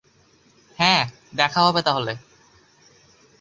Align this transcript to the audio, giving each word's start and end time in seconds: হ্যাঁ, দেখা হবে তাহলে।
হ্যাঁ, 0.79 1.03
দেখা 1.35 1.61
হবে 1.61 1.81
তাহলে। 1.81 2.13